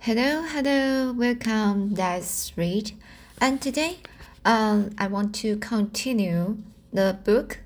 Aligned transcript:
Hello, 0.00 0.42
hello, 0.42 1.12
welcome. 1.12 1.94
That's 1.94 2.56
Reed. 2.56 2.92
And 3.40 3.60
today, 3.60 3.98
um, 4.44 4.90
I 4.96 5.08
want 5.08 5.34
to 5.36 5.56
continue 5.56 6.58
the 6.92 7.18
book 7.24 7.58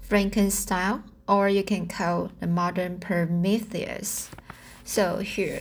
Frankenstein, 0.00 1.04
or 1.28 1.48
you 1.48 1.62
can 1.62 1.86
call 1.86 2.32
the 2.40 2.48
modern 2.48 2.98
Prometheus. 2.98 4.30
So 4.84 5.18
here, 5.18 5.60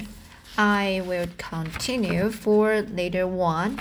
I 0.57 1.03
will 1.05 1.27
continue 1.37 2.31
for 2.31 2.81
later 2.81 3.27
one. 3.27 3.79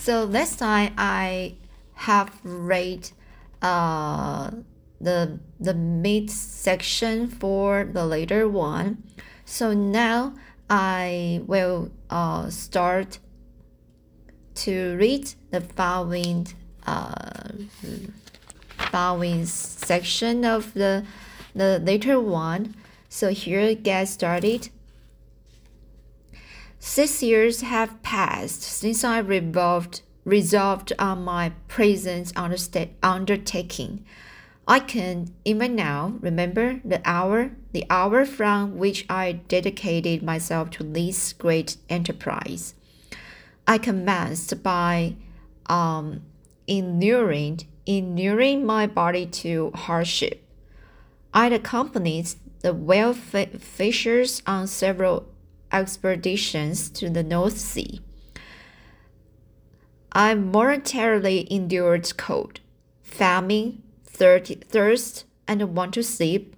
So 0.00 0.24
last 0.24 0.58
time 0.58 0.94
I 0.96 1.56
have 1.94 2.30
read 2.42 3.10
uh 3.60 4.52
the 5.00 5.38
the 5.60 5.74
mid 5.74 6.30
section 6.30 7.28
for 7.28 7.84
the 7.84 8.06
later 8.06 8.48
one. 8.48 9.02
So 9.44 9.72
now 9.72 10.34
I 10.70 11.42
will 11.46 11.90
uh, 12.10 12.50
start 12.50 13.18
to 14.56 14.96
read 14.96 15.34
the 15.50 15.60
following 15.60 16.48
uh, 16.86 17.52
following 18.90 19.46
section 19.46 20.44
of 20.44 20.74
the 20.74 21.04
the 21.54 21.80
later 21.82 22.20
one. 22.20 22.74
So 23.08 23.28
here 23.30 23.74
get 23.74 24.08
started. 24.08 24.68
Six 26.78 27.22
years 27.22 27.62
have 27.62 28.02
passed 28.02 28.62
since 28.62 29.02
I 29.02 29.18
revolved, 29.18 30.02
resolved 30.24 30.92
on 30.98 31.24
my 31.24 31.52
present 31.66 32.32
undertaking. 32.36 34.04
I 34.70 34.80
can 34.80 35.34
even 35.46 35.74
now 35.74 36.18
remember 36.20 36.80
the 36.84 37.00
hour, 37.06 37.52
the 37.72 37.86
hour 37.88 38.26
from 38.26 38.76
which 38.76 39.06
I 39.08 39.32
dedicated 39.32 40.22
myself 40.22 40.68
to 40.72 40.82
this 40.84 41.32
great 41.32 41.78
enterprise. 41.88 42.74
I 43.66 43.78
commenced 43.78 44.62
by 44.62 45.14
um, 45.70 46.20
inuring, 46.66 47.64
inuring 47.86 48.66
my 48.66 48.86
body 48.86 49.24
to 49.40 49.70
hardship. 49.74 50.44
I 51.32 51.46
accompanied 51.46 52.34
the 52.60 52.74
whale 52.74 53.14
fishers 53.14 54.42
on 54.46 54.66
several 54.66 55.28
expeditions 55.72 56.90
to 56.90 57.08
the 57.08 57.22
North 57.22 57.56
Sea. 57.56 58.02
I 60.12 60.34
voluntarily 60.34 61.50
endured 61.50 62.14
cold, 62.18 62.60
famine, 63.02 63.82
thirst, 64.18 65.24
and 65.46 65.74
want 65.74 65.94
to 65.94 66.02
sleep. 66.02 66.54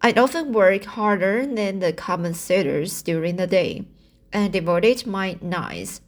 I 0.00 0.12
often 0.12 0.52
work 0.52 0.84
harder 0.84 1.46
than 1.46 1.80
the 1.80 1.92
common 1.92 2.34
sailors 2.34 3.02
during 3.02 3.36
the 3.36 3.46
day, 3.46 3.86
and 4.32 4.52
devoted 4.52 5.06
my 5.06 5.36
nights 5.40 6.00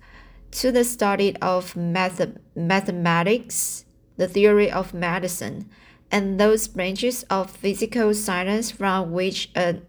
to 0.51 0.73
the 0.73 0.85
study 0.85 1.37
of 1.43 1.77
math- 1.77 2.39
mathematics, 2.55 3.85
the 4.17 4.29
theory 4.29 4.71
of 4.71 4.95
medicine, 4.95 5.69
and 6.11 6.41
those 6.41 6.69
branches 6.69 7.25
of 7.25 7.51
physical 7.51 8.15
science 8.15 8.71
from 8.71 9.13
which 9.13 9.51
a, 9.55 9.81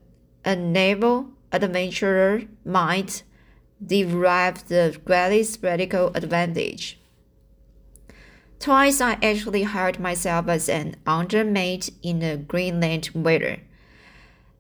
a 0.44 0.56
naval 0.56 1.30
adventurer 1.52 2.44
might 2.66 3.24
derive 3.86 4.68
the 4.68 5.00
greatest 5.06 5.62
practical 5.62 6.12
advantage. 6.14 6.99
Twice 8.60 9.00
I 9.00 9.14
actually 9.24 9.64
hired 9.64 10.00
myself 10.00 10.50
as 10.50 10.68
an 10.68 10.98
undermate 11.08 11.92
in 12.04 12.20
the 12.20 12.36
Greenland 12.36 13.10
weather, 13.14 13.62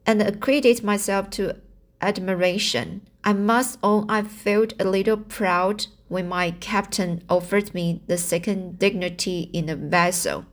and 0.05 0.21
accredited 0.21 0.83
myself 0.83 1.29
to 1.31 1.57
admiration. 2.01 3.01
I 3.25 3.33
must 3.33 3.77
own 3.83 4.09
I 4.09 4.21
felt 4.21 4.73
a 4.79 4.85
little 4.85 5.17
proud 5.17 5.87
when 6.07 6.29
my 6.29 6.51
captain 6.51 7.23
offered 7.29 7.73
me 7.73 8.01
the 8.07 8.17
second 8.17 8.79
dignity 8.79 9.49
in 9.51 9.65
the 9.65 9.75
vessel, 9.75 10.45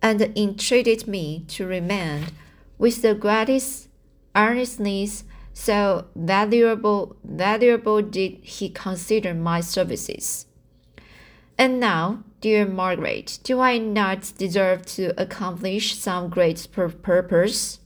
and 0.00 0.22
entreated 0.36 1.08
me 1.08 1.44
to 1.48 1.66
remain 1.66 2.26
with 2.78 3.02
the 3.02 3.14
greatest 3.14 3.88
earnestness. 4.36 5.24
So 5.52 6.06
valuable, 6.14 7.16
valuable 7.24 8.00
did 8.02 8.34
he 8.42 8.68
consider 8.68 9.34
my 9.34 9.60
services. 9.60 10.45
And 11.58 11.80
now, 11.80 12.22
dear 12.40 12.66
Margaret, 12.66 13.38
do 13.42 13.60
I 13.60 13.78
not 13.78 14.32
deserve 14.36 14.84
to 14.86 15.20
accomplish 15.20 15.96
some 15.96 16.28
great 16.28 16.68
pur 16.70 16.90
purpose? 16.90 17.80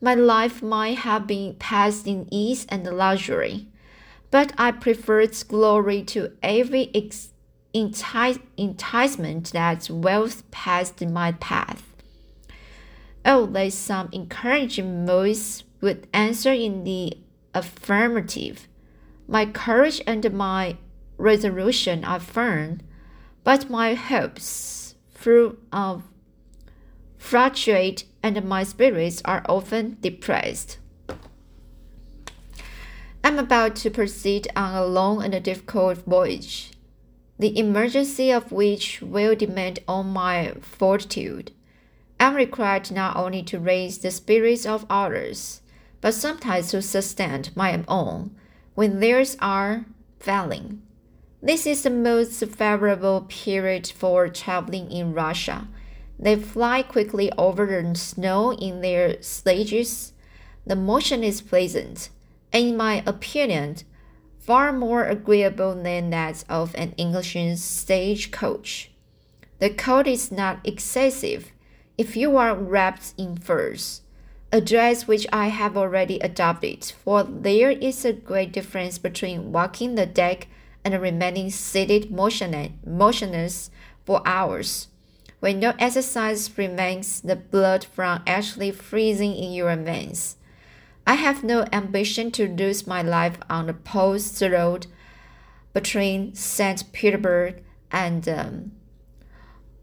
My 0.00 0.14
life 0.14 0.62
might 0.62 0.98
have 0.98 1.28
been 1.28 1.54
passed 1.54 2.08
in 2.08 2.26
ease 2.32 2.66
and 2.68 2.84
luxury, 2.84 3.68
but 4.32 4.52
I 4.58 4.72
preferred 4.72 5.36
glory 5.46 6.02
to 6.04 6.32
every 6.42 6.86
enti 7.72 8.40
enticement 8.56 9.52
that 9.52 9.88
wealth 9.88 10.50
passed 10.50 11.00
in 11.00 11.12
my 11.12 11.32
path. 11.32 11.84
Oh, 13.24 13.46
that 13.46 13.72
some 13.72 14.08
encouraging 14.10 15.06
voice 15.06 15.62
would 15.80 16.08
answer 16.12 16.52
in 16.52 16.82
the 16.82 17.16
affirmative. 17.54 18.66
My 19.28 19.46
courage 19.46 20.02
and 20.04 20.32
my 20.32 20.76
resolution 21.22 22.04
are 22.04 22.18
firm, 22.18 22.80
but 23.44 23.70
my 23.70 23.94
hopes 23.94 24.96
through, 25.14 25.56
uh, 25.72 25.98
fluctuate 27.16 28.04
and 28.22 28.44
my 28.44 28.64
spirits 28.64 29.22
are 29.24 29.44
often 29.48 29.96
depressed. 30.00 30.78
I'm 33.22 33.38
about 33.38 33.76
to 33.76 33.90
proceed 33.90 34.48
on 34.56 34.74
a 34.74 34.84
long 34.84 35.22
and 35.22 35.44
difficult 35.44 35.98
voyage, 35.98 36.72
the 37.38 37.56
emergency 37.56 38.32
of 38.32 38.50
which 38.50 39.00
will 39.00 39.36
demand 39.36 39.78
all 39.86 40.02
my 40.02 40.54
fortitude. 40.60 41.52
I'm 42.18 42.34
required 42.34 42.90
not 42.90 43.16
only 43.16 43.44
to 43.44 43.60
raise 43.60 43.98
the 43.98 44.10
spirits 44.10 44.66
of 44.66 44.86
others, 44.90 45.60
but 46.00 46.14
sometimes 46.14 46.72
to 46.72 46.82
sustain 46.82 47.44
my 47.54 47.84
own 47.86 48.34
when 48.74 48.98
theirs 48.98 49.36
are 49.40 49.86
failing. 50.18 50.82
This 51.44 51.66
is 51.66 51.82
the 51.82 51.90
most 51.90 52.38
favorable 52.46 53.22
period 53.28 53.88
for 53.88 54.28
traveling 54.28 54.92
in 54.92 55.12
Russia. 55.12 55.66
They 56.16 56.36
fly 56.36 56.84
quickly 56.84 57.32
over 57.36 57.66
the 57.66 57.98
snow 57.98 58.52
in 58.52 58.80
their 58.80 59.20
stages. 59.20 60.12
The 60.64 60.76
motion 60.76 61.24
is 61.24 61.40
pleasant, 61.40 62.10
and 62.52 62.68
in 62.68 62.76
my 62.76 63.02
opinion, 63.06 63.78
far 64.38 64.72
more 64.72 65.04
agreeable 65.04 65.74
than 65.74 66.10
that 66.10 66.44
of 66.48 66.76
an 66.76 66.92
English 66.96 67.36
stagecoach. 67.56 68.92
The 69.58 69.70
cold 69.70 70.06
is 70.06 70.30
not 70.30 70.60
excessive 70.62 71.50
if 71.98 72.16
you 72.16 72.36
are 72.36 72.54
wrapped 72.54 73.14
in 73.18 73.36
furs, 73.36 74.02
a 74.52 74.60
dress 74.60 75.08
which 75.08 75.26
I 75.32 75.48
have 75.48 75.76
already 75.76 76.20
adopted, 76.20 76.84
for 76.84 77.24
there 77.24 77.72
is 77.72 78.04
a 78.04 78.12
great 78.12 78.52
difference 78.52 78.98
between 78.98 79.50
walking 79.50 79.96
the 79.96 80.06
deck 80.06 80.46
and 80.84 81.00
remaining 81.00 81.50
seated 81.50 82.10
motionless 82.10 83.70
for 84.04 84.22
hours. 84.26 84.88
When 85.40 85.60
no 85.60 85.74
exercise 85.78 86.48
prevents 86.48 87.20
the 87.20 87.36
blood 87.36 87.84
from 87.84 88.22
actually 88.26 88.70
freezing 88.70 89.34
in 89.34 89.52
your 89.52 89.74
veins. 89.76 90.36
I 91.06 91.14
have 91.14 91.42
no 91.42 91.64
ambition 91.72 92.30
to 92.32 92.48
lose 92.48 92.86
my 92.86 93.02
life 93.02 93.38
on 93.50 93.66
the 93.66 93.74
post 93.74 94.40
road 94.40 94.86
between 95.72 96.34
St. 96.34 96.92
Petersburg 96.92 97.62
and 97.90 98.28
um, 98.28 98.72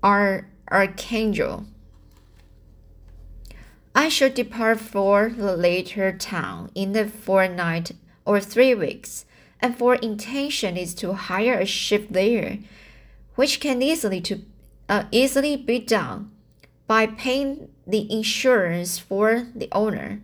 Ar- 0.01 0.47
Archangel. 0.71 1.65
I 3.93 4.07
shall 4.07 4.29
depart 4.29 4.79
for 4.79 5.29
the 5.35 5.57
later 5.57 6.13
town 6.13 6.71
in 6.73 6.93
the 6.93 7.07
fortnight 7.07 7.91
or 8.23 8.39
three 8.39 8.73
weeks 8.73 9.25
and 9.61 9.77
for 9.77 9.95
intention 9.95 10.77
is 10.77 10.93
to 10.95 11.13
hire 11.13 11.59
a 11.59 11.65
ship 11.65 12.07
there, 12.09 12.59
which 13.35 13.59
can 13.59 13.81
easily 13.81 14.21
to 14.21 14.41
uh, 14.87 15.03
easily 15.11 15.55
be 15.55 15.79
done 15.79 16.31
by 16.87 17.05
paying 17.05 17.69
the 17.85 18.11
insurance 18.11 18.97
for 18.97 19.47
the 19.53 19.69
owner, 19.71 20.21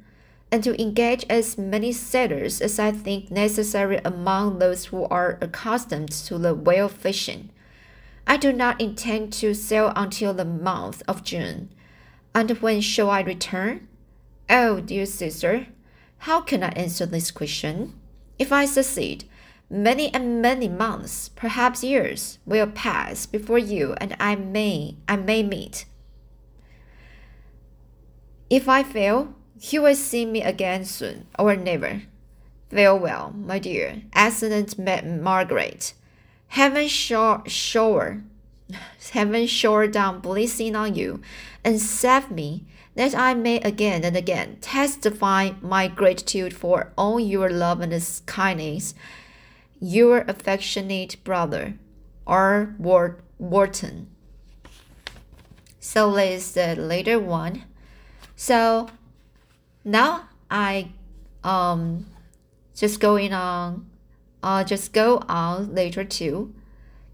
and 0.52 0.64
to 0.64 0.82
engage 0.82 1.26
as 1.30 1.58
many 1.58 1.92
sailors 1.92 2.62
as 2.62 2.80
I 2.80 2.92
think 2.92 3.30
necessary 3.30 4.00
among 4.04 4.60
those 4.60 4.86
who 4.86 5.06
are 5.06 5.38
accustomed 5.42 6.12
to 6.12 6.38
the 6.38 6.56
whale 6.56 6.90
fishing. 6.90 7.50
I 8.28 8.38
do 8.38 8.52
not 8.52 8.82
intend 8.82 9.34
to 9.34 9.54
sail 9.54 9.94
until 9.96 10.34
the 10.34 10.46
month 10.46 11.04
of 11.08 11.24
June. 11.24 11.70
And 12.34 12.50
when 12.62 12.82
shall 12.82 13.10
I 13.10 13.22
return? 13.22 13.88
Oh, 14.50 14.80
dear 14.80 15.06
sister, 15.06 15.68
how 16.20 16.42
can 16.42 16.64
I 16.64 16.70
answer 16.70 17.06
this 17.06 17.30
question? 17.30 17.94
If 18.38 18.52
I 18.52 18.66
succeed, 18.66 19.26
many 19.70 20.14
and 20.14 20.42
many 20.42 20.68
months, 20.68 21.30
perhaps 21.30 21.84
years, 21.84 22.40
will 22.46 22.68
pass 22.68 23.26
before 23.26 23.60
you 23.60 23.94
and 23.98 24.16
I 24.20 24.36
may 24.36 24.98
I 25.08 25.16
may 25.16 25.44
meet. 25.44 25.86
If 28.50 28.70
I 28.70 28.84
fail, 28.84 29.34
you 29.60 29.82
will 29.82 29.96
see 29.96 30.26
me 30.26 30.44
again 30.44 30.86
soon 30.86 31.28
or 31.40 31.56
never. 31.56 32.04
Farewell, 32.70 33.34
my 33.38 33.60
dear, 33.60 34.02
excellent 34.14 34.78
Margaret. 34.78 35.94
Heaven 36.48 36.88
shower, 36.88 38.24
heaven 39.12 39.48
shower 39.48 39.88
down 39.88 40.20
blessing 40.20 40.76
on 40.76 40.96
you, 40.96 41.22
and 41.64 41.80
save 41.80 42.32
me, 42.32 42.66
that 42.96 43.14
I 43.14 43.34
may 43.34 43.58
again 43.58 44.04
and 44.04 44.16
again 44.16 44.58
testify 44.62 45.52
my 45.62 45.88
gratitude 45.88 46.54
for 46.54 46.94
all 46.98 47.20
your 47.20 47.50
love 47.50 47.82
and 47.82 48.22
kindness. 48.26 48.96
Your 49.82 50.20
affectionate 50.28 51.18
brother, 51.24 51.76
R. 52.26 52.74
Walton. 52.80 54.08
So 55.80 56.08
let's 56.08 56.54
the 56.54 56.76
later 56.76 57.20
one. 57.20 57.66
So 58.36 58.90
now 59.84 60.30
I 60.50 60.92
um 61.44 62.08
just 62.76 63.00
going 63.00 63.34
on 63.34 63.86
uh 64.42 64.64
just 64.64 64.94
go 64.94 65.22
on 65.30 65.76
later 65.76 66.04
too 66.04 66.54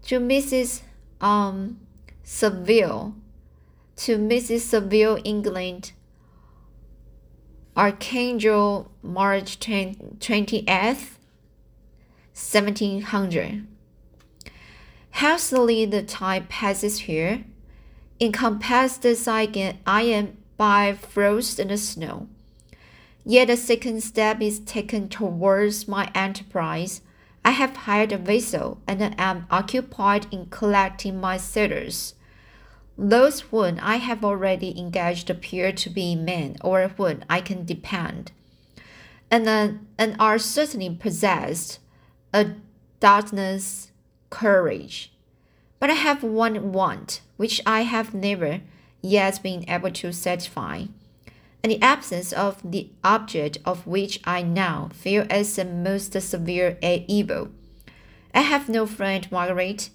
to 0.04 0.18
Mrs. 0.18 0.82
um 1.22 1.78
Saville 2.22 3.14
to 3.96 4.18
Mrs. 4.18 4.60
Saville 4.60 5.18
England 5.24 5.92
Archangel 7.76 8.90
March 9.02 9.58
20th 9.58 11.16
1700 12.34 13.66
Hastily 15.16 15.84
the 15.84 16.02
time 16.02 16.46
passes 16.48 17.00
here. 17.00 17.44
Encompassed 18.20 19.04
as 19.04 19.28
I 19.28 19.42
am 19.86 20.36
by 20.56 20.94
frost 20.94 21.58
and 21.58 21.78
snow. 21.78 22.28
Yet 23.24 23.50
a 23.50 23.56
second 23.56 24.02
step 24.02 24.40
is 24.40 24.60
taken 24.60 25.08
towards 25.08 25.86
my 25.86 26.10
enterprise. 26.14 27.02
I 27.44 27.50
have 27.50 27.76
hired 27.76 28.12
a 28.12 28.18
vessel 28.18 28.80
and 28.86 29.14
am 29.18 29.46
occupied 29.50 30.26
in 30.30 30.46
collecting 30.46 31.20
my 31.20 31.36
sailors. 31.36 32.14
Those 32.96 33.40
whom 33.40 33.78
I 33.82 33.96
have 33.96 34.24
already 34.24 34.78
engaged 34.78 35.28
appear 35.28 35.72
to 35.72 35.90
be 35.90 36.14
men 36.14 36.56
or 36.60 36.86
whom 36.86 37.24
I 37.28 37.40
can 37.40 37.64
depend, 37.64 38.32
and, 39.30 39.48
uh, 39.48 39.68
and 39.98 40.16
are 40.20 40.38
certainly 40.38 40.90
possessed 40.94 41.80
a 42.32 42.52
darkness 43.00 43.90
courage. 44.30 45.12
But 45.80 45.90
I 45.90 45.94
have 45.94 46.22
one 46.22 46.72
want 46.72 47.22
which 47.36 47.60
I 47.66 47.80
have 47.82 48.14
never 48.14 48.60
yet 49.00 49.42
been 49.42 49.68
able 49.68 49.90
to 49.90 50.12
satisfy 50.12 50.84
and 51.62 51.70
the 51.70 51.82
absence 51.82 52.32
of 52.32 52.58
the 52.64 52.90
object 53.04 53.58
of 53.64 53.86
which 53.86 54.20
I 54.24 54.42
now 54.42 54.90
feel 54.92 55.26
as 55.30 55.54
the 55.54 55.64
most 55.64 56.20
severe 56.20 56.76
evil. 56.82 57.50
I 58.34 58.40
have 58.40 58.68
no 58.68 58.86
friend, 58.86 59.30
Margaret. 59.30 59.90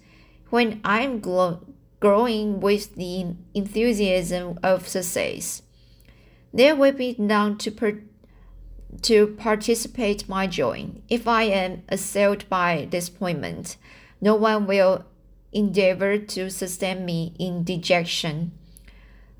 When 0.49 0.79
I 0.83 1.01
am 1.01 1.19
growing 1.99 2.59
with 2.61 2.95
the 2.95 3.35
enthusiasm 3.53 4.59
of 4.63 4.87
success, 4.87 5.61
there 6.53 6.75
will 6.75 6.93
be 6.93 7.15
none 7.17 7.57
to, 7.57 8.01
to 9.01 9.27
participate 9.27 10.29
my 10.29 10.47
joy. 10.47 10.91
If 11.09 11.27
I 11.27 11.43
am 11.43 11.83
assailed 11.89 12.47
by 12.47 12.85
disappointment, 12.85 13.75
no 14.21 14.35
one 14.35 14.67
will 14.67 15.05
endeavor 15.51 16.17
to 16.17 16.49
sustain 16.49 17.05
me 17.05 17.33
in 17.37 17.63
dejection. 17.63 18.51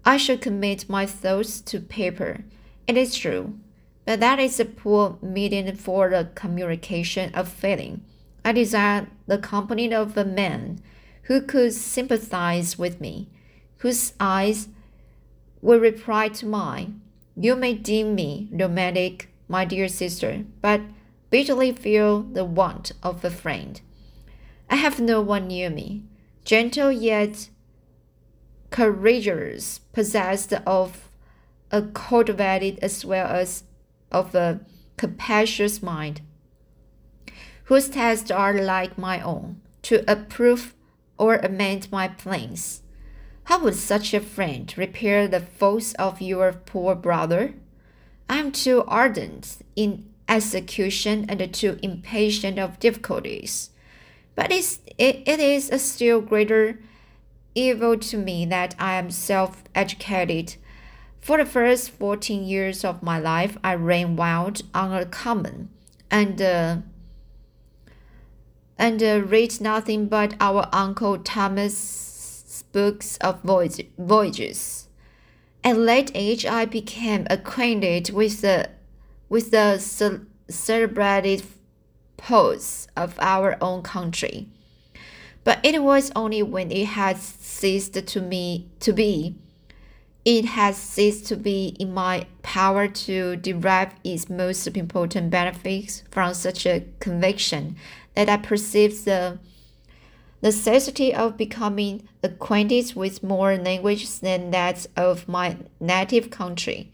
I 0.08 0.16
should 0.16 0.40
commit 0.40 0.90
my 0.90 1.06
thoughts 1.06 1.60
to 1.60 1.82
paper. 1.82 2.46
It 2.88 2.96
is 2.96 3.14
true, 3.14 3.60
but 4.06 4.22
that 4.22 4.40
is 4.40 4.58
a 4.58 4.64
poor 4.64 5.18
medium 5.22 5.76
for 5.76 6.10
the 6.10 6.30
communication 6.34 7.36
of 7.36 7.50
feeling. 7.50 8.06
I 8.46 8.54
desire 8.54 9.08
the 9.26 9.38
company 9.38 9.94
of 9.94 10.16
a 10.16 10.24
man 10.24 10.80
who 11.24 11.42
could 11.42 11.74
sympathize 11.74 12.80
with 12.80 13.02
me, 13.02 13.28
whose 13.80 14.14
eyes 14.18 14.70
will 15.62 15.82
reply 15.82 16.30
to 16.30 16.46
mine. 16.46 17.02
You 17.36 17.58
may 17.58 17.74
deem 17.74 18.16
me 18.16 18.48
romantic, 18.50 19.28
my 19.50 19.66
dear 19.66 19.90
sister, 19.90 20.46
but 20.62 20.80
bitterly 21.32 21.74
feel 21.74 22.22
the 22.22 22.46
want 22.46 22.94
of 23.04 23.26
a 23.26 23.30
friend. 23.30 23.82
I 24.70 24.78
have 24.78 25.02
no 25.02 25.20
one 25.20 25.50
near 25.50 25.70
me, 25.70 26.06
gentle 26.46 26.94
yet 26.94 27.50
courageous, 28.70 29.80
possessed 29.94 30.54
of 30.66 31.10
a 31.72 31.82
cultivated 31.82 32.80
as 32.82 33.04
well 33.06 33.28
as 33.28 33.64
of 34.12 34.34
a 34.36 34.62
capacious 34.98 35.82
mind, 35.84 36.22
whose 37.66 37.90
tastes 37.90 38.32
are 38.32 38.54
like 38.54 38.98
my 38.98 39.22
own, 39.22 39.62
to 39.82 40.10
approve 40.10 40.74
or 41.18 41.36
amend 41.38 41.92
my 41.92 42.08
plans. 42.08 42.82
How 43.46 43.64
would 43.64 43.76
such 43.76 44.14
a 44.14 44.20
friend 44.20 44.74
repair 44.78 45.28
the 45.28 45.40
faults 45.40 45.94
of 45.94 46.22
your 46.22 46.54
poor 46.54 46.96
brother? 46.96 47.54
I 48.30 48.40
am 48.40 48.52
too 48.52 48.84
ardent 48.88 49.60
in 49.76 50.10
execution 50.28 51.26
and 51.30 51.54
too 51.54 51.80
impatient 51.82 52.60
of 52.60 52.80
difficulties. 52.80 53.70
But 54.36 54.52
it 54.52 54.84
is 54.98 55.70
a 55.70 55.80
still 55.80 56.20
greater 56.22 56.80
evil 57.58 57.98
to 57.98 58.18
me 58.18 58.46
that 58.46 58.76
I 58.80 58.94
am 58.94 59.10
self 59.10 59.64
educated. 59.74 60.56
For 61.20 61.38
the 61.38 61.46
first 61.46 61.90
14 61.92 62.44
years 62.44 62.86
of 62.86 63.04
my 63.04 63.20
life, 63.20 63.58
I 63.64 63.74
ran 63.76 64.16
wild 64.16 64.62
on 64.74 64.94
a 64.94 65.06
common 65.06 65.70
and 66.10 66.42
uh, 66.42 66.78
and 68.78 69.02
uh, 69.04 69.22
read 69.26 69.60
nothing 69.60 70.08
but 70.08 70.36
our 70.40 70.70
Uncle 70.72 71.18
Thomas' 71.18 72.64
books 72.72 73.18
of 73.18 73.42
voyages. 73.42 74.88
At 75.64 75.78
late 75.78 76.12
age, 76.14 76.46
I 76.46 76.66
became 76.66 77.26
acquainted 77.30 78.12
with 78.12 78.42
the 78.42 78.70
with 79.28 79.52
the 79.52 79.80
celebrated 80.48 81.44
poets 82.16 82.88
of 82.96 83.20
our 83.20 83.58
own 83.60 83.82
country 83.82 84.48
but 85.48 85.62
it 85.64 85.82
was 85.82 86.12
only 86.14 86.44
when 86.44 86.70
it 86.74 86.88
had 86.88 87.18
ceased 87.18 87.94
to 88.06 88.22
me 88.22 88.68
to 88.82 88.92
be 88.92 89.34
it 90.26 90.44
has 90.44 90.76
ceased 90.76 91.26
to 91.26 91.38
be 91.38 91.68
in 91.80 91.94
my 91.94 92.26
power 92.42 92.86
to 92.86 93.38
derive 93.38 93.94
its 94.04 94.30
most 94.30 94.68
important 94.68 95.30
benefits 95.30 96.04
from 96.12 96.34
such 96.34 96.66
a 96.66 96.84
conviction 97.00 97.78
that 98.14 98.28
I 98.28 98.36
perceive 98.36 99.06
the 99.06 99.40
necessity 100.42 101.14
of 101.14 101.38
becoming 101.38 102.10
acquainted 102.22 102.94
with 102.94 103.24
more 103.24 103.56
languages 103.56 104.20
than 104.20 104.52
that 104.52 104.86
of 104.98 105.30
my 105.30 105.56
native 105.80 106.30
country. 106.30 106.92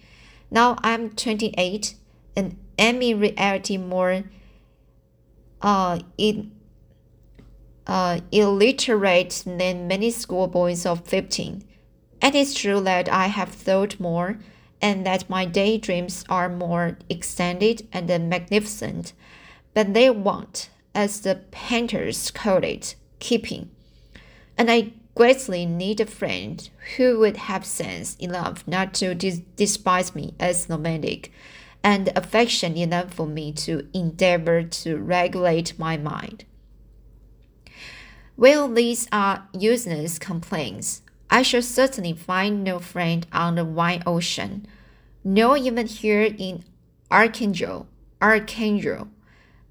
Now 0.51 0.77
I'm 0.83 1.09
28 1.09 1.95
and 2.35 2.55
am 2.77 3.01
in 3.01 3.19
reality 3.19 3.77
more 3.77 4.25
uh, 5.59 5.97
in 6.19 6.51
uh, 7.87 8.19
illiterate 8.31 9.43
than 9.45 9.87
many 9.87 10.11
schoolboys 10.11 10.85
of 10.85 11.05
15. 11.05 11.63
And 12.21 12.35
It 12.35 12.39
is 12.39 12.53
true 12.53 12.79
that 12.81 13.09
I 13.09 13.27
have 13.27 13.49
thought 13.49 13.99
more 13.99 14.39
and 14.81 15.05
that 15.05 15.29
my 15.29 15.45
daydreams 15.45 16.25
are 16.29 16.49
more 16.49 16.97
extended 17.09 17.87
and 17.93 18.07
magnificent, 18.29 19.13
but 19.73 19.93
they 19.93 20.09
want, 20.09 20.69
as 20.93 21.21
the 21.21 21.35
painters 21.51 22.31
call 22.31 22.63
it, 22.63 22.95
keeping. 23.19 23.69
And 24.57 24.69
I 24.69 24.93
greatly 25.15 25.65
need 25.65 25.99
a 25.99 26.05
friend 26.05 26.69
who 26.97 27.19
would 27.19 27.37
have 27.37 27.65
sense 27.65 28.15
enough 28.15 28.67
not 28.67 28.93
to 28.95 29.15
dis 29.15 29.39
despise 29.55 30.15
me 30.15 30.33
as 30.39 30.67
nomadic, 30.69 31.31
and 31.83 32.11
affection 32.15 32.75
enough 32.77 33.13
for 33.13 33.27
me 33.27 33.51
to 33.51 33.87
endeavor 33.93 34.63
to 34.63 34.97
regulate 34.97 35.77
my 35.77 35.97
mind. 35.97 36.45
Well, 38.43 38.67
these 38.67 39.07
are 39.09 39.47
useless 39.53 40.19
complaints. 40.19 41.01
I 41.29 41.43
shall 41.43 41.61
certainly 41.61 42.11
find 42.11 42.61
no 42.61 42.77
friend 42.77 43.25
on 43.31 43.55
the 43.55 43.63
wide 43.63 44.03
ocean, 44.05 44.67
nor 45.23 45.55
even 45.55 45.87
here 45.87 46.35
in 46.37 46.65
Archangel, 47.09 47.87
Archangel, 48.21 49.07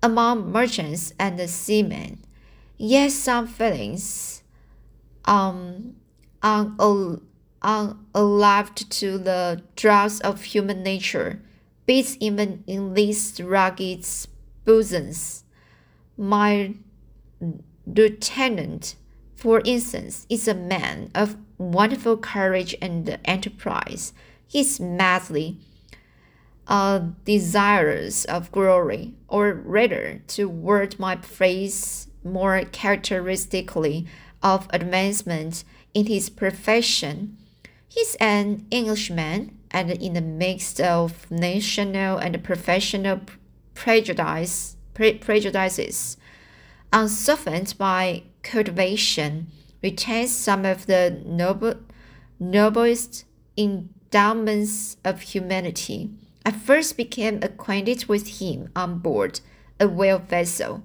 among 0.03 0.51
merchants 0.51 1.13
and 1.19 1.39
seamen. 1.51 2.25
Yet 2.79 3.11
some 3.13 3.47
feelings, 3.47 4.43
um, 5.27 5.97
unal 6.43 7.21
unalived 7.61 8.89
to 8.89 9.19
the 9.19 9.63
draughts 9.77 10.19
of 10.21 10.45
human 10.45 10.83
nature, 10.83 11.43
beats 11.85 12.17
even 12.21 12.65
in 12.67 12.95
these 12.95 13.39
rugged 13.39 14.07
bosoms. 14.65 15.45
My 16.17 16.73
lieutenant, 17.87 18.97
for 19.35 19.63
instance, 19.65 20.27
is 20.29 20.47
a 20.47 20.55
man 20.55 21.11
of 21.15 21.37
wonderful 21.59 22.17
courage 22.17 22.75
and 22.81 23.19
enterprise. 23.25 24.13
He 24.47 24.61
is 24.61 24.81
madly 24.81 25.59
uh, 26.67 27.01
desirous 27.25 28.25
of 28.27 28.53
glory, 28.53 29.15
or 29.29 29.53
rather, 29.53 30.23
to 30.29 30.49
word 30.49 30.99
my 30.99 31.17
phrase 31.17 32.09
more 32.25 32.63
characteristically 32.71 34.07
of 34.43 34.69
advancement 34.71 35.65
in 35.95 36.07
his 36.07 36.31
profession. 36.31 37.37
He's 37.89 38.15
an 38.17 38.67
Englishman, 38.71 39.59
and 39.71 39.91
in 39.91 40.15
the 40.15 40.21
midst 40.21 40.81
of 40.81 41.31
national 41.31 42.19
and 42.19 42.43
professional 42.45 43.21
prejudice, 43.75 44.77
pre- 44.95 45.19
prejudices, 45.19 46.17
unsoftened 46.93 47.75
by 47.79 48.25
cultivation, 48.43 49.49
retains 49.83 50.33
some 50.33 50.65
of 50.65 50.87
the 50.87 51.23
noble, 51.25 51.75
noblest 52.39 53.25
endowments 53.57 54.97
of 55.05 55.23
humanity. 55.23 56.11
I 56.45 56.51
first 56.51 56.97
became 56.97 57.41
acquainted 57.43 58.07
with 58.07 58.41
him 58.41 58.71
on 58.75 58.99
board 58.99 59.41
a 59.79 59.89
whale 59.89 60.19
vessel. 60.19 60.83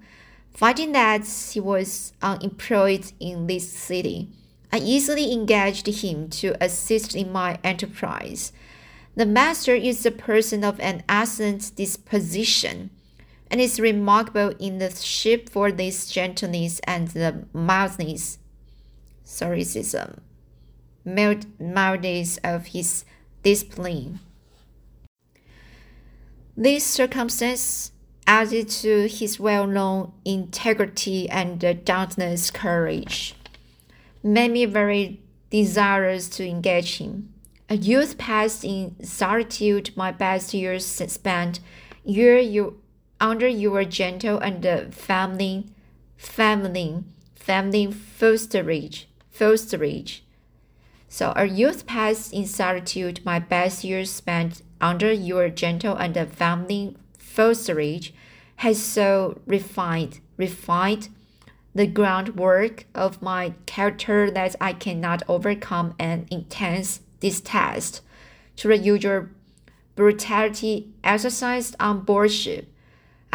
Finding 0.54 0.92
that 0.94 1.28
he 1.52 1.60
was 1.60 2.14
unemployed 2.22 3.12
in 3.20 3.48
this 3.48 3.72
city, 3.72 4.30
I 4.72 4.80
easily 4.80 5.32
engaged 5.32 5.88
him 5.88 6.30
to 6.30 6.56
assist 6.60 7.16
in 7.16 7.32
my 7.32 7.60
enterprise. 7.64 8.52
The 9.16 9.26
master 9.26 9.74
is 9.74 10.06
a 10.06 10.12
person 10.12 10.64
of 10.64 10.80
an 10.80 11.04
excellent 11.08 11.76
disposition, 11.76 12.92
and 13.50 13.62
is 13.62 13.80
remarkable 13.80 14.54
in 14.60 14.78
the 14.78 14.90
ship 14.92 15.50
for 15.50 15.72
this 15.72 16.10
gentleness 16.10 16.80
and 16.84 17.08
the 17.10 17.46
mildness, 17.54 18.40
sorry, 19.24 19.66
mild, 21.06 21.46
mildness 21.60 22.38
of 22.44 22.68
his 22.68 23.06
discipline. 23.44 24.20
This 26.56 26.84
circumstance 26.84 27.92
added 28.26 28.68
to 28.68 29.08
his 29.08 29.40
well-known 29.40 30.12
integrity 30.26 31.30
and 31.30 31.86
dauntless 31.86 32.52
courage, 32.52 33.36
made 34.22 34.52
me 34.52 34.66
very 34.66 35.22
desirous 35.50 36.28
to 36.28 36.46
engage 36.46 36.98
him. 36.98 37.32
A 37.70 37.78
youth 37.78 38.18
passed 38.18 38.66
in 38.66 39.02
solitude, 39.04 39.92
my 39.96 40.12
best 40.12 40.54
years 40.54 40.86
spent 40.86 41.62
year 42.04 42.38
you 42.38 42.82
under 43.20 43.48
your 43.48 43.84
gentle 43.84 44.40
and 44.40 44.94
feminine, 44.94 45.74
feminine, 46.18 47.06
feminine 47.36 47.94
fosterage, 47.94 49.06
fosterage. 49.34 50.22
So 51.10 51.34
a 51.36 51.46
youth 51.46 51.86
passed 51.86 52.34
in 52.34 52.46
solitude, 52.46 53.22
my 53.24 53.40
best 53.40 53.84
years 53.84 54.12
spent 54.12 54.62
under 54.82 55.12
your 55.12 55.50
gentle 55.50 55.96
and 55.96 56.16
feminine 56.32 56.98
fosterage, 57.18 58.12
has 58.58 58.82
so 58.82 59.40
refined, 59.46 60.20
refined 60.36 61.10
the 61.74 61.88
groundwork 61.88 62.86
of 62.96 63.22
my 63.22 63.54
character 63.68 64.32
that 64.32 64.56
I 64.60 64.74
cannot 64.74 65.22
overcome 65.28 65.94
an 66.00 66.28
intense 66.32 67.02
distaste 67.20 68.02
to 68.58 68.68
the 68.68 68.78
usual 68.78 69.28
brutality 69.96 70.92
exercised 71.04 71.76
on 71.80 72.02
board 72.02 72.32
ship. 72.32 72.68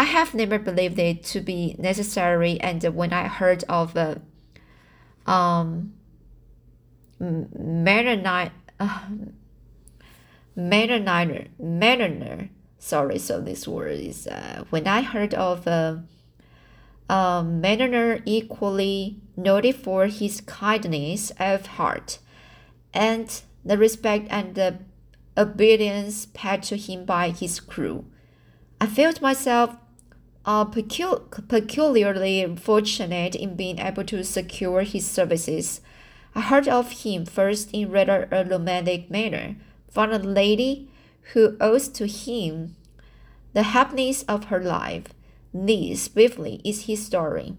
I 0.02 0.06
have 0.06 0.34
never 0.34 0.58
believed 0.58 0.98
it 0.98 1.22
to 1.26 1.40
be 1.40 1.76
necessary, 1.78 2.60
and 2.60 2.82
when 2.82 3.12
I 3.12 3.28
heard 3.28 3.62
of 3.68 3.94
a 3.94 4.20
um, 5.26 5.92
Mennonite, 7.20 8.50
uh, 8.80 9.06
Mennonite, 10.56 11.50
Mennonite, 11.56 12.50
sorry, 12.80 13.20
so 13.20 13.40
this 13.40 13.68
word 13.68 14.00
is, 14.00 14.26
uh, 14.26 14.64
when 14.70 14.88
I 14.88 15.02
heard 15.02 15.34
of 15.34 15.68
a 15.68 16.02
uh, 17.08 17.44
Mennonite 17.44 18.22
equally 18.24 19.20
noted 19.36 19.76
for 19.76 20.08
his 20.08 20.40
kindness 20.40 21.30
of 21.38 21.66
heart 21.78 22.18
and 22.92 23.40
the 23.64 23.78
respect 23.78 24.26
and 24.30 24.56
the 24.56 24.80
obedience 25.38 26.26
paid 26.26 26.64
to 26.64 26.76
him 26.76 27.04
by 27.04 27.30
his 27.30 27.60
crew. 27.60 28.04
I 28.80 28.86
felt 28.86 29.22
myself 29.22 29.76
pecul- 30.44 31.48
peculiarly 31.48 32.56
fortunate 32.56 33.34
in 33.34 33.54
being 33.54 33.78
able 33.78 34.04
to 34.04 34.24
secure 34.24 34.82
his 34.82 35.06
services. 35.06 35.80
I 36.34 36.40
heard 36.40 36.68
of 36.68 37.04
him 37.04 37.26
first 37.26 37.70
in 37.72 37.90
rather 37.90 38.28
a 38.30 38.44
romantic 38.44 39.10
manner 39.10 39.56
from 39.90 40.12
a 40.12 40.18
lady 40.18 40.88
who 41.32 41.56
owes 41.60 41.88
to 41.88 42.06
him 42.06 42.76
the 43.52 43.62
happiness 43.62 44.22
of 44.24 44.44
her 44.44 44.60
life. 44.60 45.06
This, 45.54 46.08
briefly, 46.08 46.60
is 46.64 46.86
his 46.86 47.04
story. 47.04 47.54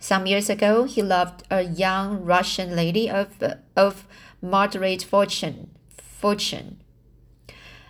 Some 0.00 0.26
years 0.26 0.50
ago, 0.50 0.84
he 0.84 1.02
loved 1.02 1.44
a 1.50 1.62
young 1.62 2.24
Russian 2.24 2.74
lady 2.74 3.08
of, 3.08 3.42
of 3.76 4.06
moderate 4.42 5.02
fortune, 5.02 5.70
fortune. 5.96 6.80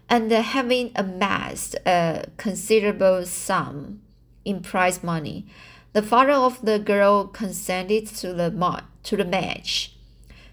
And 0.08 0.30
having 0.32 0.92
amassed 0.96 1.76
a 1.86 2.26
considerable 2.36 3.26
sum 3.26 4.00
in 4.44 4.60
prize 4.60 5.02
money, 5.02 5.46
the 5.92 6.02
father 6.02 6.32
of 6.32 6.64
the 6.64 6.78
girl 6.78 7.26
consented 7.26 8.06
to 8.06 8.32
the, 8.32 8.82
to 9.02 9.16
the 9.16 9.24
match. 9.24 9.94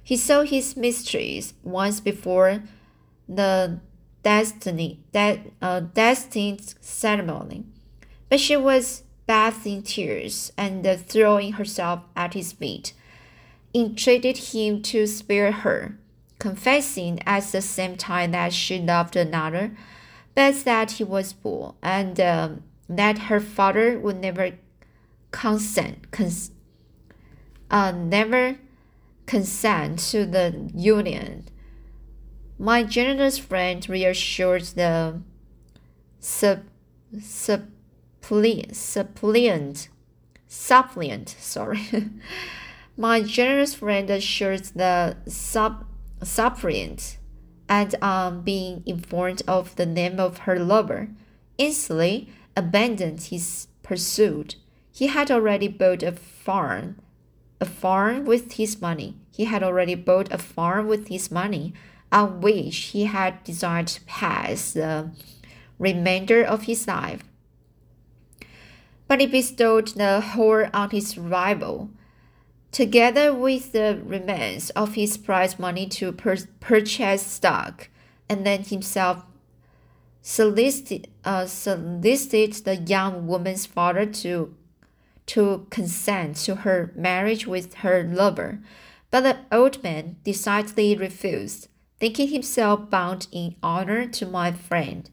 He 0.04 0.18
saw 0.18 0.44
his 0.44 0.76
mistress 0.76 1.54
once 1.64 2.00
before 2.00 2.64
the 3.28 3.80
destiny, 4.24 5.00
de, 5.14 5.42
uh, 5.62 5.80
destined 5.80 6.76
ceremony, 6.82 7.66
but 8.30 8.40
she 8.40 8.58
was 8.58 9.04
bathed 9.28 9.66
in 9.66 9.82
tears 9.82 10.52
and 10.58 10.86
throwing 11.08 11.54
herself 11.54 12.02
at 12.16 12.34
his 12.34 12.52
feet 12.54 12.94
entreated 13.74 14.38
him 14.38 14.82
to 14.82 15.06
spare 15.06 15.52
her, 15.52 15.98
confessing 16.40 17.20
at 17.26 17.44
the 17.46 17.62
same 17.62 17.96
time 17.96 18.32
that 18.32 18.54
she 18.54 18.80
loved 18.80 19.16
another, 19.16 19.72
but 20.34 20.64
that 20.66 20.92
he 20.92 21.04
was 21.04 21.34
poor 21.34 21.76
and 21.82 22.20
um, 22.20 22.64
that 22.90 23.18
her 23.18 23.40
father 23.40 23.98
would 24.00 24.18
never 24.18 24.52
consent, 25.32 26.12
cons- 26.12 26.52
uh, 27.70 27.92
never 27.92 28.58
consent 29.26 30.00
to 30.00 30.26
the 30.26 30.70
union. 30.74 31.46
My 32.58 32.84
generous 32.84 33.38
friend 33.38 33.88
reassured 33.90 34.64
the 34.64 35.22
sub, 36.20 36.64
suppliant, 37.20 38.76
suppliant, 38.76 39.90
suppliant, 40.48 41.36
sorry. 41.40 41.82
My 42.98 43.22
generous 43.22 43.74
friend 43.74 44.10
assured 44.10 44.64
the 44.74 45.18
sub 45.28 45.86
suppliant, 46.24 47.18
and 47.68 47.96
on 48.02 48.42
being 48.42 48.84
informed 48.86 49.42
of 49.48 49.76
the 49.76 49.86
name 49.86 50.20
of 50.20 50.40
her 50.40 50.60
lover, 50.60 51.10
instantly 51.58 52.30
abandoned 52.56 53.22
his 53.22 53.68
pursuit. 53.84 54.56
He 54.92 55.08
had 55.08 55.30
already 55.30 55.68
bought 55.68 56.04
a 56.04 56.14
farm, 56.14 57.02
a 57.60 57.66
farm 57.66 58.26
with 58.26 58.54
his 58.54 58.82
money. 58.82 59.16
He 59.32 59.46
had 59.46 59.64
already 59.64 59.96
bought 59.96 60.32
a 60.32 60.38
farm 60.38 60.88
with 60.88 61.08
his 61.08 61.32
money, 61.32 61.74
on 62.12 62.40
which 62.40 62.78
he 62.78 63.06
had 63.06 63.44
desired 63.44 63.88
to 63.88 64.02
pass 64.06 64.72
the 64.74 65.12
remainder 65.78 66.44
of 66.44 66.64
his 66.64 66.88
life. 66.88 67.24
But 69.08 69.20
he 69.20 69.28
bestowed 69.28 69.90
the 69.90 70.22
whole 70.22 70.66
on 70.74 70.90
his 70.90 71.18
rival 71.18 71.90
together 72.76 73.34
with 73.34 73.72
the 73.72 74.02
remains 74.04 74.70
of 74.72 74.96
his 74.96 75.16
prize 75.16 75.58
money 75.58 75.88
to 75.88 76.12
pur 76.12 76.36
purchase 76.60 77.22
stock, 77.26 77.88
and 78.28 78.46
then 78.46 78.62
himself 78.66 79.24
solicited, 80.22 81.08
uh, 81.24 81.46
solicited 81.46 82.52
the 82.66 82.76
young 82.76 83.28
woman's 83.28 83.66
father 83.66 84.06
to, 84.06 84.54
to 85.26 85.66
consent 85.70 86.36
to 86.36 86.56
her 86.56 86.92
marriage 86.98 87.48
with 87.48 87.76
her 87.76 88.04
lover. 88.04 88.60
But 89.10 89.22
the 89.22 89.38
old 89.54 89.82
man 89.82 90.18
decidedly 90.26 90.98
refused, 90.98 91.70
thinking 91.98 92.28
himself 92.28 92.90
bound 92.90 93.28
in 93.32 93.56
honor 93.64 94.06
to 94.06 94.26
my 94.26 94.52
friend, 94.52 95.10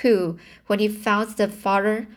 who, 0.00 0.38
when 0.66 0.78
he 0.78 0.88
found 0.88 1.36
the 1.36 1.48
father 1.48 2.08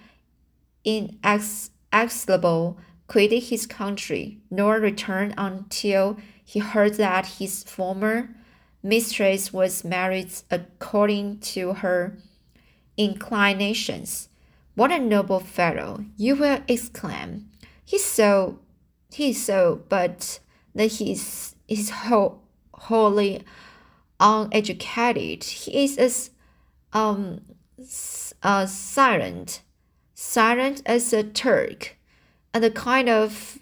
inexorable, 0.86 2.78
quitted 3.08 3.44
his 3.44 3.66
country, 3.66 4.40
nor 4.50 4.80
returned 4.80 5.34
until 5.38 6.18
he 6.44 6.60
heard 6.60 6.96
that 6.96 7.26
his 7.40 7.64
former 7.64 8.30
mistress 8.82 9.52
was 9.52 9.84
married 9.84 10.32
according 10.52 11.40
to 11.40 11.74
her 11.74 12.18
inclinations. 12.98 14.30
What 14.76 14.92
a 14.92 15.00
noble 15.00 15.40
fellow, 15.40 16.06
you 16.18 16.36
will 16.36 16.62
exclaim. 16.68 17.50
He's 17.84 18.06
so, 18.06 18.60
he's 19.12 19.44
so, 19.44 19.84
but 19.90 20.40
that 20.76 20.92
he's, 20.94 21.56
he's 21.68 21.90
whole, 21.90 22.42
wholly 22.74 23.44
uneducated. 24.20 25.44
He 25.44 25.84
is 25.84 25.98
as 25.98 26.30
um, 26.94 27.42
uh, 28.44 28.66
silent, 28.66 29.62
silent 30.14 30.82
as 30.86 31.12
a 31.14 31.24
Turk, 31.24 31.98
and 32.56 32.64
a 32.64 32.72
kind 32.72 33.10
of 33.10 33.60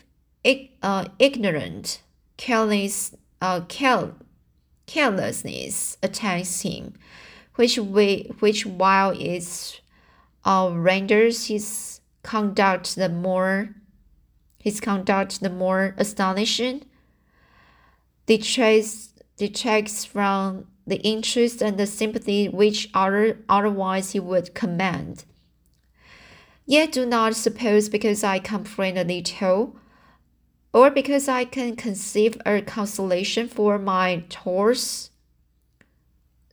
uh, 0.83 1.05
ignorant, 1.17 2.03
careless, 2.38 3.15
uh, 3.41 3.62
care, 3.62 4.12
carelessness 4.85 5.97
attacks 6.03 6.62
him, 6.62 6.93
which 7.55 7.79
we, 7.79 8.29
which 8.38 8.67
while 8.67 9.09
it 9.19 9.81
uh, 10.45 10.69
renders 10.71 11.47
his 11.47 12.01
conduct 12.21 12.95
the 12.95 13.09
more 13.09 13.69
his 14.59 14.79
conduct 14.79 15.41
the 15.41 15.50
more 15.50 15.95
astonishing, 15.97 16.83
detracts, 18.27 19.12
detracts 19.38 20.05
from 20.05 20.67
the 20.85 20.97
interest 20.97 21.63
and 21.63 21.79
the 21.79 21.88
sympathy 21.88 22.47
which 22.47 22.89
other, 22.93 23.39
otherwise 23.50 24.12
he 24.12 24.19
would 24.19 24.53
command. 24.53 25.25
Yet 26.65 26.93
do 26.93 27.05
not 27.05 27.36
suppose 27.36 27.89
because 27.89 28.24
I 28.24 28.39
complain 28.39 28.98
a 28.98 29.03
little, 29.03 29.75
or 30.74 30.89
because 30.89 31.27
I 31.27 31.43
can 31.46 31.75
conceive 31.75 32.38
a 32.46 32.62
consolation 32.62 33.48
for 33.48 33.77
my 33.77 34.24
toils, 34.29 35.12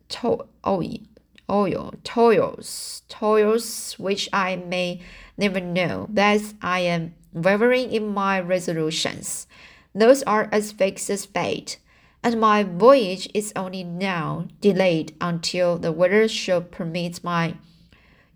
to, 0.09 0.47
oh, 0.65 0.83
oil, 0.83 1.01
oh, 1.49 1.93
toils, 2.03 3.03
toils 3.09 3.95
which 3.99 4.29
I 4.33 4.57
may 4.57 5.01
never 5.39 5.61
know, 5.61 6.07
that 6.11 6.43
I 6.61 6.81
am 6.81 7.15
wavering 7.33 7.93
in 7.93 8.09
my 8.09 8.41
resolutions. 8.41 9.47
Those 9.95 10.25
are 10.25 10.49
as 10.51 10.73
fixed 10.73 11.09
as 11.09 11.25
fate, 11.25 11.79
and 12.23 12.41
my 12.41 12.65
voyage 12.65 13.29
is 13.33 13.53
only 13.55 13.85
now 13.85 14.49
delayed 14.61 15.15
until 15.21 15.79
the 15.79 15.93
weather 15.93 16.27
shall 16.27 16.61
permit 16.61 17.23
my 17.23 17.55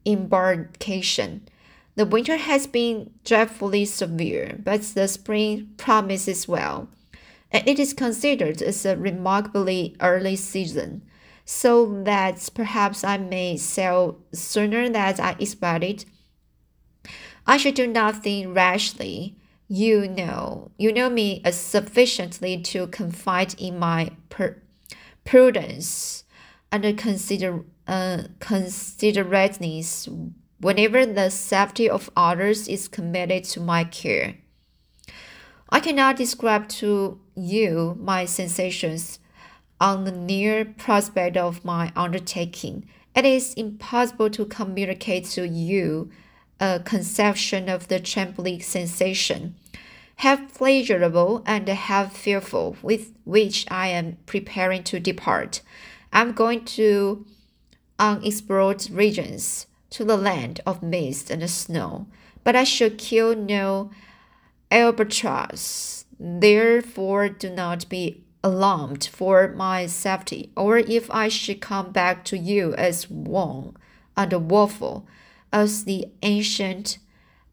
embarkation. 0.06 1.48
The 1.96 2.06
winter 2.06 2.36
has 2.36 2.66
been 2.66 3.10
dreadfully 3.24 3.84
severe, 3.84 4.58
but 4.62 4.82
the 4.82 5.06
spring 5.06 5.74
promises 5.76 6.48
well, 6.48 6.88
and 7.52 7.66
it 7.68 7.78
is 7.78 7.92
considered 7.92 8.60
as 8.60 8.84
a 8.84 8.96
remarkably 8.96 9.94
early 10.00 10.34
season, 10.34 11.02
so 11.44 12.02
that 12.02 12.48
perhaps 12.52 13.04
I 13.04 13.18
may 13.18 13.56
sail 13.56 14.18
sooner 14.32 14.88
than 14.88 15.20
I 15.20 15.36
expected. 15.38 16.04
I 17.46 17.58
should 17.58 17.74
do 17.74 17.86
nothing 17.86 18.52
rashly. 18.54 19.36
You 19.68 20.08
know, 20.08 20.72
you 20.76 20.92
know 20.92 21.08
me 21.08 21.42
as 21.44 21.58
sufficiently 21.58 22.60
to 22.62 22.86
confide 22.88 23.54
in 23.60 23.78
my 23.78 24.10
prudence 25.24 26.24
and 26.72 26.98
consider 26.98 27.64
uh, 27.86 28.24
considerateness 28.40 30.08
whenever 30.64 31.04
the 31.04 31.28
safety 31.28 31.90
of 31.90 32.08
others 32.16 32.68
is 32.68 32.88
committed 32.88 33.44
to 33.44 33.60
my 33.60 33.84
care. 33.84 34.34
I 35.68 35.78
cannot 35.78 36.16
describe 36.16 36.68
to 36.80 37.20
you 37.36 37.98
my 38.00 38.24
sensations 38.24 39.18
on 39.78 40.04
the 40.04 40.10
near 40.10 40.64
prospect 40.64 41.36
of 41.36 41.66
my 41.66 41.92
undertaking. 41.94 42.88
It 43.14 43.26
is 43.26 43.52
impossible 43.52 44.30
to 44.30 44.46
communicate 44.46 45.26
to 45.36 45.46
you 45.46 46.10
a 46.58 46.80
conception 46.82 47.68
of 47.68 47.88
the 47.88 48.00
trembling 48.00 48.62
sensation, 48.62 49.56
half 50.16 50.54
pleasurable 50.54 51.42
and 51.44 51.68
half 51.68 52.16
fearful, 52.16 52.78
with 52.80 53.12
which 53.26 53.66
I 53.70 53.88
am 53.88 54.16
preparing 54.24 54.82
to 54.84 54.98
depart. 54.98 55.60
I 56.10 56.22
am 56.22 56.32
going 56.32 56.64
to 56.76 57.26
unexplored 57.98 58.88
regions 58.90 59.66
to 59.94 60.04
the 60.04 60.16
land 60.16 60.60
of 60.66 60.82
mist 60.82 61.30
and 61.30 61.48
snow, 61.48 62.08
but 62.42 62.56
I 62.56 62.64
shall 62.64 62.90
kill 62.90 63.36
no 63.36 63.92
albatross. 64.68 66.04
Therefore, 66.18 67.28
do 67.28 67.48
not 67.48 67.88
be 67.88 68.24
alarmed 68.42 69.04
for 69.04 69.54
my 69.56 69.86
safety, 69.86 70.50
or 70.56 70.78
if 70.78 71.08
I 71.12 71.28
should 71.28 71.60
come 71.60 71.92
back 71.92 72.24
to 72.24 72.36
you 72.36 72.74
as 72.74 73.08
one 73.08 73.76
and 74.16 74.50
woeful, 74.50 75.06
as 75.52 75.84
the 75.84 76.06
ancient 76.22 76.98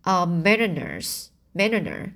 uh, 0.03 0.25
mariners, 0.25 1.29
mariner, 1.53 2.15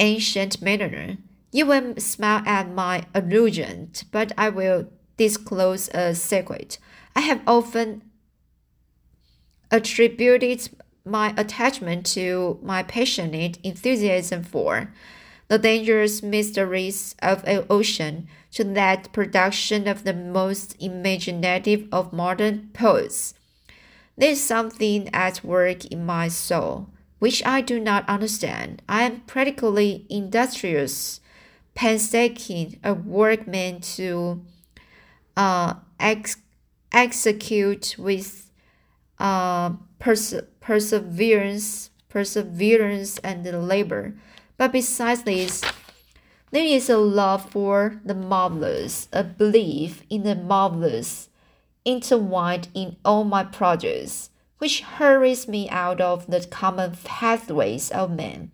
ancient 0.00 0.62
mariner. 0.62 1.18
You 1.52 1.66
will 1.66 1.96
smile 1.98 2.42
at 2.46 2.70
my 2.70 3.04
allusion, 3.14 3.90
but 4.10 4.32
I 4.38 4.48
will 4.48 4.88
disclose 5.18 5.88
a 5.92 6.14
secret. 6.14 6.78
I 7.14 7.20
have 7.20 7.42
often 7.46 8.07
attributed 9.70 10.68
my 11.04 11.34
attachment 11.36 12.06
to 12.06 12.58
my 12.62 12.82
passionate 12.82 13.58
enthusiasm 13.62 14.42
for 14.42 14.92
the 15.48 15.58
dangerous 15.58 16.22
mysteries 16.22 17.14
of 17.20 17.42
an 17.44 17.64
ocean 17.70 18.28
to 18.52 18.64
that 18.64 19.12
production 19.12 19.88
of 19.88 20.04
the 20.04 20.12
most 20.12 20.76
imaginative 20.78 21.88
of 21.90 22.12
modern 22.12 22.68
poets. 22.74 23.34
There 24.16 24.30
is 24.30 24.42
something 24.42 25.08
at 25.14 25.42
work 25.44 25.86
in 25.86 26.04
my 26.04 26.28
soul 26.28 26.88
which 27.18 27.44
I 27.44 27.60
do 27.60 27.80
not 27.80 28.08
understand. 28.08 28.82
I 28.88 29.02
am 29.02 29.20
practically 29.22 30.06
industrious, 30.08 31.20
painstaking, 31.74 32.78
a 32.84 32.94
workman 32.94 33.80
to 33.80 34.44
uh, 35.36 35.74
ex- 35.98 36.36
execute 36.92 37.96
with 37.98 38.47
uh, 39.18 39.70
perse- 39.98 40.42
perseverance, 40.60 41.90
perseverance 42.08 43.18
and 43.18 43.44
labor. 43.68 44.14
But 44.56 44.72
besides 44.72 45.22
this, 45.22 45.62
there 46.50 46.64
is 46.64 46.88
a 46.88 46.98
love 46.98 47.50
for 47.50 48.00
the 48.04 48.14
marvelous, 48.14 49.08
a 49.12 49.22
belief 49.22 50.02
in 50.08 50.22
the 50.22 50.34
marvelous, 50.34 51.28
intertwined 51.84 52.68
in 52.74 52.96
all 53.04 53.24
my 53.24 53.44
projects, 53.44 54.30
which 54.58 54.80
hurries 54.80 55.46
me 55.46 55.68
out 55.68 56.00
of 56.00 56.26
the 56.26 56.46
common 56.46 56.96
pathways 57.04 57.90
of 57.90 58.10
men, 58.10 58.50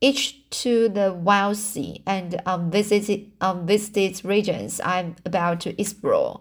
each 0.00 0.48
to 0.50 0.88
the 0.88 1.12
wild 1.12 1.56
sea 1.56 2.02
and 2.06 2.40
unvisited, 2.46 3.30
unvisited 3.40 4.24
regions 4.24 4.80
I 4.80 5.00
am 5.00 5.16
about 5.24 5.60
to 5.60 5.80
explore. 5.80 6.40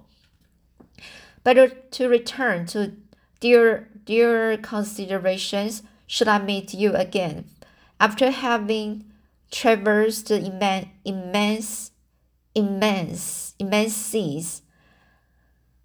But 1.43 1.91
to 1.93 2.07
return 2.07 2.65
to 2.67 2.93
Dear, 3.39 3.87
dear 4.05 4.57
considerations, 4.57 5.83
should 6.07 6.27
I 6.27 6.39
meet 6.39 6.73
you 6.73 6.93
again 6.93 7.45
after 7.99 8.31
having 8.31 9.11
traversed 9.51 10.29
the 10.29 10.43
immense, 10.43 10.87
immense, 11.05 11.91
immense, 12.55 13.53
immense 13.59 13.93
seas 13.95 14.63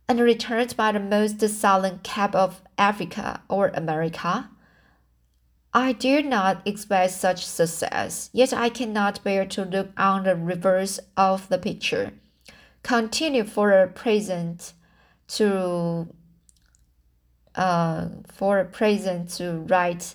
and 0.09 0.19
returned 0.21 0.77
by 0.77 0.93
the 0.93 1.01
most 1.01 1.41
southern 1.49 1.99
cape 2.03 2.35
of 2.35 2.63
Africa 2.79 3.43
or 3.49 3.69
America? 3.75 4.49
I 5.75 5.93
dare 5.93 6.23
not 6.23 6.67
expect 6.67 7.13
such 7.13 7.45
success, 7.45 8.31
yet 8.33 8.53
I 8.53 8.69
cannot 8.69 9.25
bear 9.25 9.45
to 9.47 9.65
look 9.65 9.91
on 9.97 10.25
the 10.25 10.37
reverse 10.37 11.01
of 11.17 11.49
the 11.49 11.59
picture. 11.59 12.13
Continue 12.83 13.45
for 13.45 13.73
a 13.73 13.89
present 13.89 14.73
to 15.29 16.09
uh, 17.55 18.09
for 18.33 18.59
a 18.59 18.65
present 18.65 19.31
to 19.31 19.61
write 19.69 20.15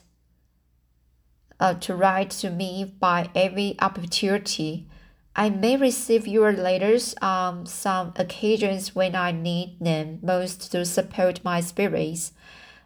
uh, 1.60 1.73
to 1.73 1.95
write 1.95 2.30
to 2.30 2.50
me 2.50 2.84
by 3.00 3.30
every 3.34 3.76
opportunity. 3.80 4.88
I 5.36 5.50
may 5.50 5.78
receive 5.78 6.28
your 6.28 6.52
letters 6.52 7.15
on 7.21 7.65
some 7.65 8.13
occasions 8.15 8.95
when 8.95 9.15
I 9.15 9.32
need 9.32 9.78
them 9.80 10.19
most 10.21 10.71
to 10.71 10.86
support 10.86 11.43
my 11.43 11.62
spirits. 11.62 12.32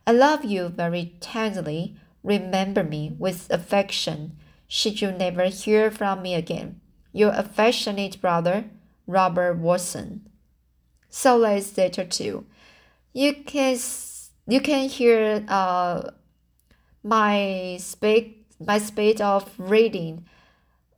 I 0.05 0.11
love 0.11 0.43
you 0.43 0.69
very 0.69 1.15
tenderly. 1.19 1.95
Remember 2.23 2.83
me 2.83 3.13
with 3.17 3.49
affection. 3.49 4.37
Should 4.67 5.01
you 5.01 5.11
never 5.11 5.45
hear 5.45 5.91
from 5.91 6.21
me 6.21 6.35
again, 6.35 6.79
your 7.13 7.31
affectionate 7.31 8.21
brother, 8.21 8.65
Robert 9.07 9.57
Walton. 9.57 10.29
So 11.09 11.35
let's 11.37 11.77
letter 11.77 12.05
two. 12.05 12.45
You 13.13 13.33
can 13.33 13.77
you 14.47 14.61
can 14.61 14.89
hear 14.89 15.43
uh, 15.47 16.11
my 17.03 17.77
speed 17.79 18.35
my 18.59 18.77
speed 18.77 19.21
of 19.21 19.49
reading 19.57 20.25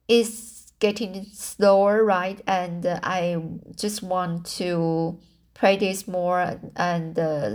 is 0.07 0.73
getting 0.79 1.25
slower 1.31 2.03
right? 2.03 2.41
And 2.45 2.85
uh, 2.85 2.99
i 3.03 3.41
just 3.77 4.03
want 4.03 4.45
to 4.57 5.17
practice 5.53 6.07
more 6.07 6.59
and 6.75 7.17
uh, 7.17 7.49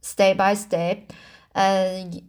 step 0.00 0.38
by 0.38 0.54
step. 0.54 1.12
And 1.54 2.28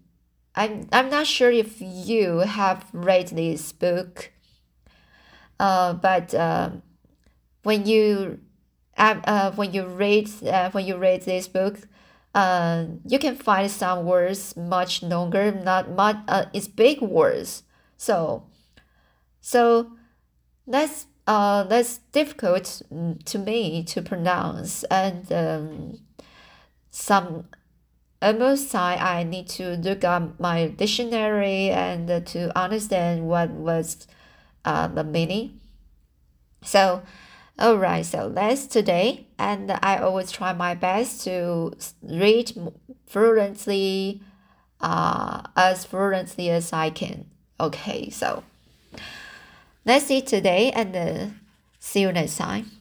I'm, 0.56 0.88
I'm 0.92 1.10
not 1.10 1.26
sure 1.26 1.52
if 1.52 1.82
you 1.82 2.40
have 2.40 2.86
read 2.94 3.30
this 3.30 3.72
book 3.72 4.32
uh, 5.60 5.94
but 5.94 6.34
uh, 6.34 6.70
when 7.64 7.86
you 7.86 8.40
uh, 8.98 9.52
when 9.52 9.74
you 9.74 9.86
read 9.86 10.30
uh, 10.44 10.70
when 10.72 10.86
you 10.86 10.98
read 10.98 11.24
this 11.24 11.48
book, 11.48 11.80
uh, 12.36 12.86
you 13.06 13.20
can 13.20 13.36
find 13.36 13.70
some 13.72 14.06
words 14.06 14.56
much 14.56 15.04
longer, 15.04 15.52
not 15.52 15.92
much. 15.92 16.18
Uh, 16.28 16.46
it's 16.54 16.68
big 16.68 17.02
words, 17.02 17.64
so 17.98 18.44
so 19.42 19.92
that's 20.68 21.08
uh 21.28 21.64
that's 21.64 22.00
difficult 22.12 22.82
to 23.26 23.40
me 23.40 23.84
to 23.84 24.02
pronounce, 24.02 24.84
and 24.86 25.32
um, 25.32 26.00
some 26.92 27.46
almost 28.22 28.72
time 28.72 29.00
I 29.02 29.24
need 29.24 29.48
to 29.50 29.78
look 29.78 30.04
up 30.04 30.40
my 30.40 30.68
dictionary 30.68 31.70
and 31.70 32.26
to 32.28 32.58
understand 32.58 33.28
what 33.28 33.50
was 33.52 34.08
uh, 34.66 34.88
the 34.88 35.04
meaning. 35.04 35.60
So, 36.64 37.02
alright, 37.60 38.06
so 38.06 38.30
that's 38.30 38.66
today, 38.66 39.28
and 39.38 39.72
I 39.84 39.98
always 39.98 40.32
try 40.32 40.54
my 40.54 40.76
best 40.76 41.24
to 41.26 41.74
read 42.02 42.52
fluently, 43.06 44.22
uh, 44.82 45.44
as 45.56 45.86
fluently 45.86 46.50
as 46.50 46.72
I 46.74 46.90
can. 46.90 47.26
Okay, 47.60 48.10
so 48.10 48.44
that's 49.84 50.10
it 50.10 50.28
today, 50.28 50.72
and 50.72 50.96
uh, 50.96 51.26
see 51.80 52.02
you 52.02 52.12
next 52.12 52.38
time. 52.38 52.79